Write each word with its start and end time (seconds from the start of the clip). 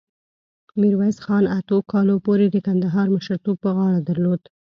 میرویس 0.81 1.17
خان 1.25 1.43
اتو 1.57 1.77
کالو 1.91 2.15
پورې 2.25 2.45
د 2.49 2.55
کندهار 2.67 3.07
مشرتوب 3.15 3.55
په 3.63 3.69
غاړه 3.77 3.99
درلود. 4.09 4.41